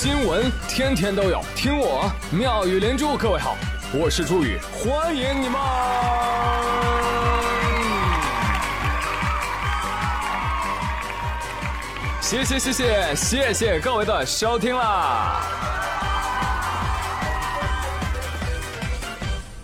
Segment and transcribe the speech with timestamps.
[0.00, 3.16] 新闻天天都有，听我妙语连珠。
[3.16, 3.56] 各位好，
[3.92, 5.60] 我是朱宇，欢迎你们！
[12.20, 15.42] 谢谢谢谢谢谢各位的收听啦！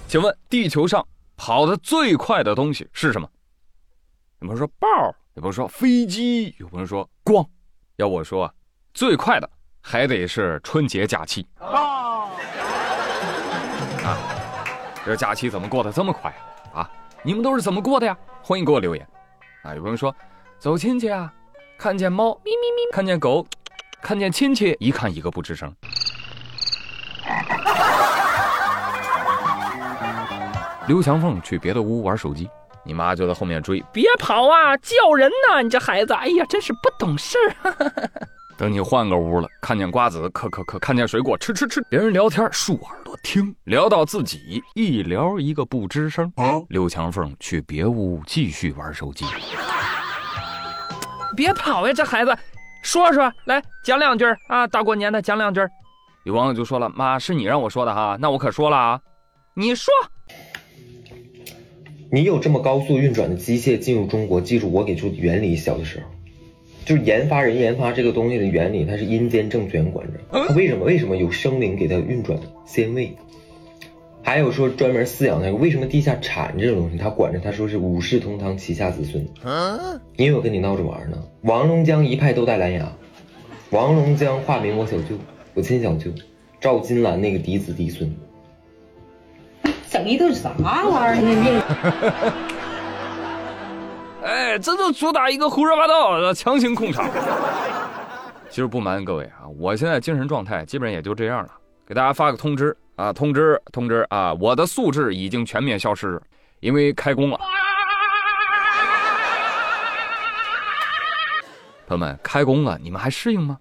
[0.09, 1.07] 请问地球上
[1.37, 3.29] 跑得最快的东西是什么？
[4.41, 4.89] 有朋友说豹，
[5.35, 7.47] 有朋友说飞机，有朋友说光。
[7.99, 8.53] 要我说，
[8.93, 9.49] 最快的
[9.87, 12.25] 还得是春节假期啊！
[14.03, 14.17] 啊，
[15.05, 16.35] 这假期怎么过得这么快
[16.73, 16.89] 啊？
[17.23, 18.17] 你们都是怎么过的呀？
[18.43, 19.07] 欢迎给我留言。
[19.63, 20.13] 啊，有朋友说
[20.59, 21.31] 走亲戚啊，
[21.77, 23.47] 看见猫咪咪咪，看见狗，
[24.01, 25.71] 看见亲戚一看一个不吱声。
[30.89, 32.49] 刘强凤去别的屋玩手机，
[32.85, 35.63] 你妈就在后面追，别跑啊，叫人呢！
[35.63, 37.55] 你这孩子，哎呀，真是不懂事儿。
[38.57, 46.33] 等你换个屋了，看见瓜子嗑嗑嗑，看见水果吃吃吃，别人聊天竖耳朵听，聊到自己一聊一个不吱声。
[46.69, 49.25] 刘强凤去别屋继续玩手机，
[51.37, 52.37] 别跑呀，这孩子，
[52.83, 55.61] 说说来讲两句啊，大过年的讲两句。
[56.25, 59.01] 有网友就说了，妈是你让我说的哈，那我可说了啊，
[59.55, 59.93] 你说。
[62.13, 65.57] 你有这么高速运转的机械进入中国，记住我给出原理。
[65.57, 66.07] 小的时候，
[66.85, 70.21] 就是研发人研发这个东西的原理，它是阴间政权管着。
[70.31, 70.85] 它为什么？
[70.85, 73.17] 为什么有生灵给它运转先位？
[74.23, 77.39] 还有说专门饲养那个，为什么地下产这种东西，他管着？
[77.41, 79.27] 他说是五世同堂，旗下子孙。
[80.17, 81.23] 因为我跟你闹着玩呢。
[81.43, 82.91] 王龙江一派都带蓝牙，
[83.71, 85.17] 王龙江化名我小舅，
[85.53, 86.11] 我亲小舅，
[86.61, 88.15] 赵金兰那个嫡子嫡孙。
[89.91, 92.33] 整的都是啥玩意儿？
[94.25, 97.07] 哎，这就主打一个胡说八道，强行控场。
[98.49, 101.51] 其实不瞒各位啊，我现在精神状态基本上也就这样了。
[101.87, 106.19] 给大家发个通知啊，通知通知啊，我的素质已经全面消失，
[106.61, 107.39] 因为开工了。
[111.87, 113.59] 朋友们，开工了，你们还适应吗？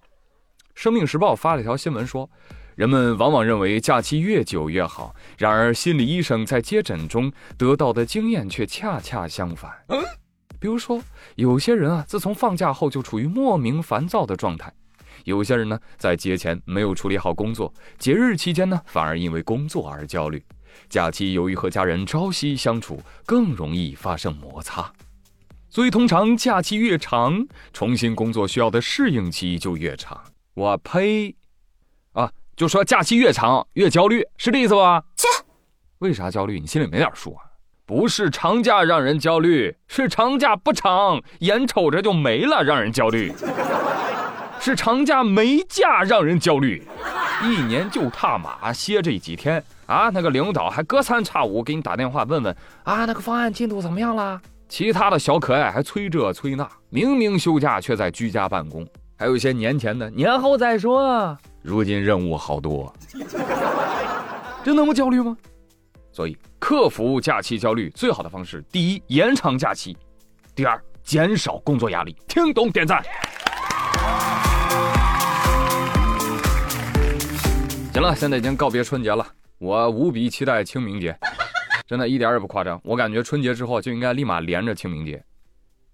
[0.76, 2.30] 生命时报发了一条新闻说。
[2.76, 9.72] 人们往往认为假期越久越好，然而心理医生在接诊中得到的经验却恰恰相反。
[10.64, 11.04] 比如说，
[11.36, 14.70] 有些人啊，自从放假后就处于莫名烦躁的状态；
[15.26, 20.42] 有些人呢，在节前没有处理好工作，节日期间呢，反而因为工作而焦虑。
[20.88, 24.90] 假期由于和家人朝夕相处，更容易发生摩擦，
[25.70, 30.18] 所以通常假期越长，重新工作需要的适应期就越长。
[30.54, 31.36] 我呸！
[32.14, 35.04] 啊就说假期越长越焦虑，是这意思吧？
[35.18, 35.28] 切，
[35.98, 36.58] 为啥焦虑？
[36.58, 37.44] 你心里没点数啊？
[37.86, 43.34] 不是长假让人焦虑，是长假不长，眼瞅着就没了，让人焦虑。
[44.58, 46.82] 是长假没假让人焦虑，
[47.44, 50.10] 一年就踏马歇这几天啊！
[50.10, 54.42] 那个领导还隔三差五给你打电话问问啊，那个方案进度怎么样了？
[54.70, 58.88] 其他的小可爱还催这催那，明明休假却在居家办公。
[59.18, 61.38] 还有一些年前的年后再说。
[61.62, 62.94] 如今任务好多，
[64.64, 65.36] 真能不焦虑吗？
[66.14, 69.98] 所以克服假期焦虑最好的方式，第一，延长假期；
[70.54, 72.16] 第二，减少工作压力。
[72.28, 73.04] 听懂点赞。
[77.92, 79.26] 行了，现在已经告别春节了，
[79.58, 81.18] 我无比期待清明节，
[81.88, 82.80] 真的一点也不夸张。
[82.84, 85.24] 我感觉春节之后就应该立马连着清明节。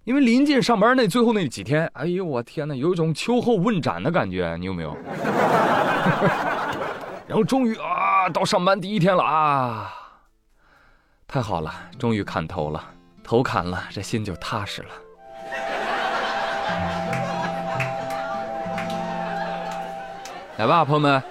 [0.03, 4.93] 因为临近上班那最后那几天，哎呦我天哪，有一种秋后问斩的感觉，你有没有？
[7.27, 9.93] 然后终于啊，到上班第一天了啊，
[11.31, 12.83] 太好了，终于砍头了，
[13.23, 14.89] 头砍了，这心就踏实了。
[20.57, 21.21] 来吧，朋友们，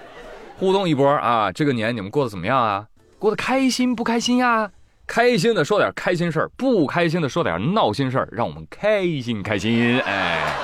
[0.56, 1.50] 互动一波啊！
[1.50, 2.86] 这个年你们过得怎么样啊？
[3.18, 4.70] 过得开心不开心呀？
[5.04, 10.00] 开心的说点开心事儿，不开心的说点闹心事儿，让我们开心开心。
[10.02, 10.54] 哎，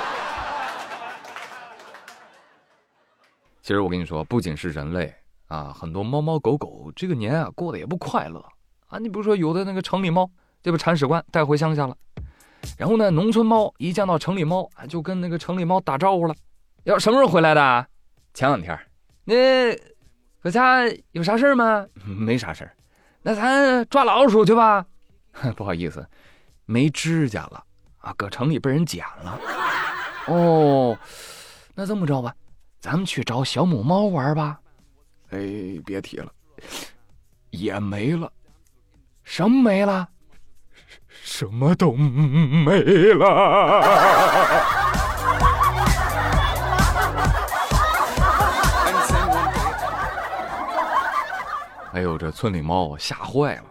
[3.62, 5.12] 其实我跟你说，不仅是人类
[5.48, 8.40] 啊，很多猫猫狗狗这个年啊过得也不快乐
[8.94, 8.98] 啊。
[8.98, 10.30] 你比如说，有的那个城里猫，
[10.62, 10.78] 对吧？
[10.78, 11.96] 铲屎官带回乡下了，
[12.78, 16.34] 然后呢，农村猫一见到城里猫，就跟那个城里猫打招呼了。
[16.84, 17.86] 要什么时候回来的？
[18.32, 18.78] 前两天。
[19.24, 19.34] 那
[20.40, 20.82] 搁家
[21.12, 21.86] 有啥事儿吗？
[22.04, 22.72] 没啥事儿。
[23.22, 24.84] 那咱抓老鼠去吧，
[25.56, 26.06] 不好意思，
[26.66, 27.64] 没指甲了
[27.98, 29.40] 啊，搁城里被人剪了。
[30.26, 30.96] 哦，
[31.74, 32.34] 那这么着吧，
[32.80, 34.60] 咱们去找小母猫玩吧。
[35.30, 35.38] 哎，
[35.86, 36.30] 别提了，
[37.50, 38.30] 也没了，
[39.24, 40.08] 什么没了？
[41.22, 42.78] 什么都没
[43.14, 43.80] 了。
[51.92, 53.64] 哎呦这村里猫吓坏了。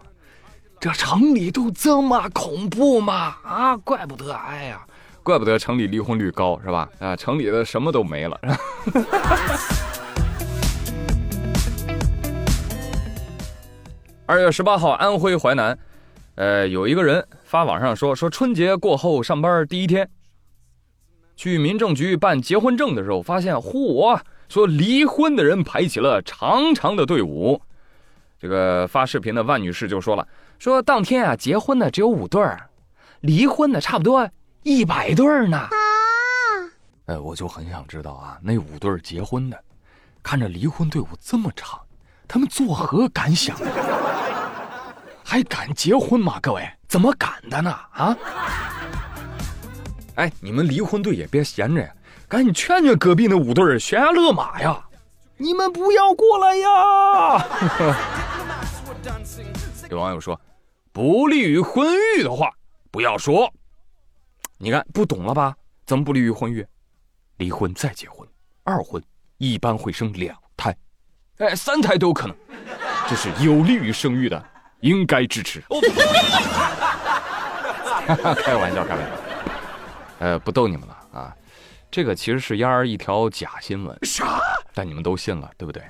[0.80, 3.36] 这城里都这么恐怖吗？
[3.44, 4.84] 啊怪不得哎呀。
[5.22, 6.88] 怪不得城里离婚率高是吧？
[6.98, 8.38] 啊城里的什么都没了。
[14.26, 15.78] 二月十八号，安徽淮南，
[16.36, 20.08] 呃，有一个人发网上说，说春节过后上班第一天，
[21.36, 24.18] 去民政局办结婚证的时候，发现，嚯，
[24.48, 27.60] 说离婚的人排起了长长的队伍。
[28.40, 30.26] 这个发视频的万女士就说了，
[30.58, 32.70] 说当天啊，结婚的只有五对儿，
[33.20, 34.26] 离婚的差不多
[34.62, 35.68] 一百对儿呢。
[37.04, 39.64] 哎，我就很想知道啊，那五对儿结婚的，
[40.22, 41.78] 看着离婚队伍这么长，
[42.26, 43.54] 他们作何感想？
[45.24, 46.38] 还敢结婚吗？
[46.40, 47.70] 各位，怎么敢的呢？
[47.92, 48.16] 啊！
[50.16, 51.92] 哎，你们离婚队也别闲着呀，
[52.28, 54.84] 赶紧劝劝隔壁那五对悬崖勒马呀！
[55.36, 57.46] 你们不要过来呀！
[59.90, 60.40] 有网友说，
[60.92, 62.50] 不利于婚育的话
[62.90, 63.52] 不要说。
[64.58, 65.56] 你看不懂了吧？
[65.86, 66.64] 怎么不利于婚育？
[67.38, 68.26] 离婚再结婚，
[68.62, 69.02] 二婚
[69.38, 70.74] 一般会生两胎，
[71.38, 72.36] 哎，三胎都有可能，
[73.08, 74.50] 这是有利于生育的。
[74.80, 75.62] 应该支持。
[78.06, 79.10] 开玩笑，开玩笑。
[80.18, 81.34] 呃，不逗你们了啊。
[81.90, 83.96] 这个其实是丫儿一条假新闻。
[84.02, 84.38] 啥？
[84.74, 85.82] 但你们都信了，对不对？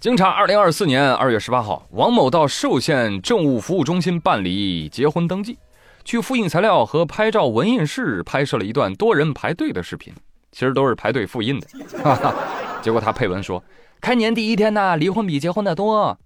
[0.00, 5.58] 经查，二零二四年二月十八号，王某到寿县政务服务中心办理结婚登记，
[6.04, 10.12] 去复印材料和拍照文印室拍摄了一段多人排队的视频，
[10.52, 11.66] 其实都是排队复印的。
[12.02, 12.34] 哈 哈
[12.82, 13.62] 结果他配文说
[14.00, 16.18] ：“开年第一天呢，离婚比结婚的多。”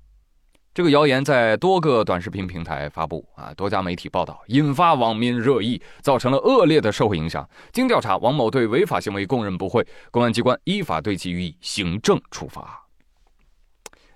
[0.72, 7.49] 这个谣言在多个短视频平台发布啊，多家媒体报道，引发网民热议，造成了恶劣的社会影响。
[7.72, 12.87] 经调查，王某对违法行为供认不讳，公安机关依法对其予以行政处罚。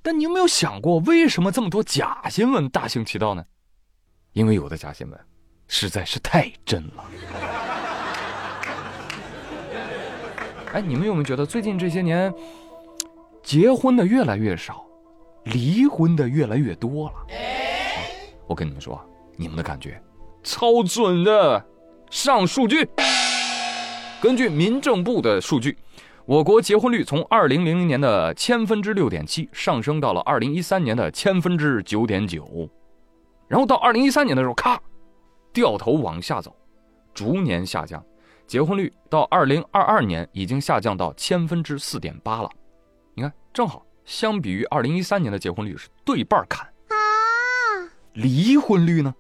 [0.01, 3.45] 但你有没有想过，为什么这么多假新闻大行其道呢？
[4.33, 5.21] 因为有的假新闻
[5.67, 7.05] 实在是太真了。
[10.73, 12.33] 哎，你们有没有觉得最近这些年
[13.43, 14.85] 结婚的越来越少？
[15.45, 17.15] 离婚的越来越多了，
[18.47, 19.01] 我跟你们说，
[19.37, 20.03] 你们的感觉
[20.43, 21.65] 超准的。
[22.11, 22.89] 上数据，
[24.23, 25.77] 根据民政部的数据，
[26.27, 32.71] 我国结婚率从二零零零年的千分之六点七上升到了二零一三年的千分之九点九，
[33.49, 34.81] 然后到二零一三年的时候，咔，
[35.53, 36.55] 掉头往下走，
[37.13, 38.01] 逐年下降，
[38.47, 42.51] 结婚率到二零二二年已经下降到千分之四点八了。
[43.15, 43.85] 你看，正好。
[44.05, 46.95] 相比于二零一三年的结婚率是对半砍啊，
[48.13, 49.15] 离婚率呢，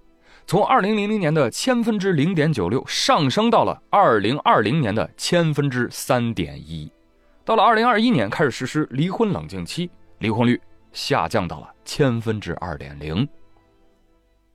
[0.46, 6.92] 从二零零零年的千分之零点九六上升到了二零二零年的千分之三点一，
[7.44, 10.60] 到了二零二一年开始实施离婚冷静期，离婚率
[10.92, 13.26] 下降到了千分之二点零。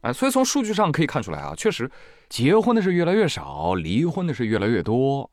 [0.01, 1.89] 哎，所以从数据上可以看出来啊，确实
[2.29, 5.29] 结婚的是越来越少，离婚的是越来越多，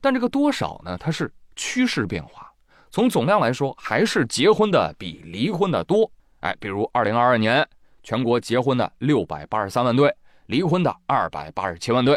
[0.00, 0.96] 但这个多少呢？
[0.98, 2.53] 它是趋势变化。
[2.94, 6.08] 从总量来说，还是结婚的比离婚的多。
[6.38, 7.68] 哎，比如二零二二年
[8.04, 10.14] 全国结婚的六百八十三万对，
[10.46, 12.16] 离婚的二百八十七万对。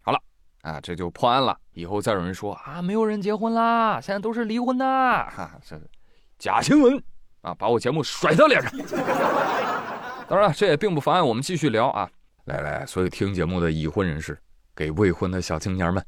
[0.00, 0.18] 好了，
[0.62, 1.56] 啊，这就破案了。
[1.74, 5.80] 以后再有人说啊，没有人结婚啦，现在都是离婚的，哈，这
[6.40, 7.00] 假新闻
[7.42, 8.72] 啊，把我节目甩到脸上。
[10.26, 12.10] 当然了，这也并不妨碍我们继续聊啊。
[12.46, 14.36] 来来，所有听节目的已婚人士，
[14.74, 16.04] 给未婚的小青年们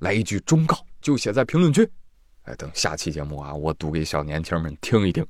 [0.00, 1.90] 来一句忠告，就写在评论区。
[2.46, 5.26] 哎，等下期节目啊，我读给小年轻们听一听。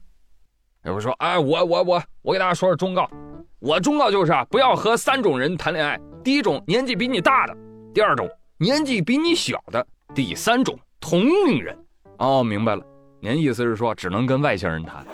[0.84, 3.10] 有人说，哎，我我我我给大家说说忠告，
[3.58, 7.56] 我忠告就是啊，不要和三种人谈恋爱：第一种年纪比你大的，
[7.94, 11.76] 第二种年纪比你小的，第三种同龄人。
[12.18, 12.84] 哦，明白了，
[13.20, 15.04] 您意思是说只能跟外星人谈？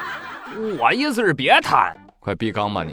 [0.78, 2.92] 我意思是别谈，快闭缸吧你。